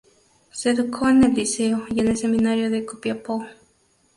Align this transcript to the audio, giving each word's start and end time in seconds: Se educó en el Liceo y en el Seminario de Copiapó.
Se 0.51 0.71
educó 0.71 1.09
en 1.09 1.23
el 1.23 1.35
Liceo 1.35 1.85
y 1.91 1.99
en 1.99 2.07
el 2.07 2.17
Seminario 2.17 2.71
de 2.71 2.87
Copiapó. 2.87 3.45